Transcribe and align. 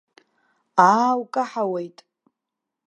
Аа, 0.89 1.09
укаҳауеит! 1.21 1.97